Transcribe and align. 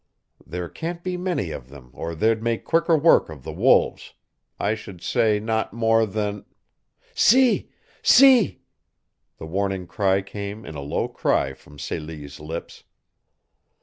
There 0.43 0.67
can't 0.67 1.03
be 1.03 1.15
many 1.15 1.51
of 1.51 1.69
them 1.69 1.91
or 1.93 2.15
they'd 2.15 2.41
make 2.41 2.65
quicker 2.65 2.97
work 2.97 3.29
of 3.29 3.43
the 3.43 3.51
wolves. 3.53 4.15
I 4.59 4.73
should 4.73 5.03
say 5.03 5.39
not 5.39 5.73
more 5.73 6.07
than" 6.07 6.45
"Se! 7.27 7.69
Se!" 8.01 8.61
The 9.37 9.45
warning 9.45 9.87
came 10.25 10.65
in 10.65 10.73
a 10.73 10.81
low 10.81 11.07
cry 11.07 11.53
from 11.53 11.77
Celie's 11.77 12.39
lips. 12.39 12.83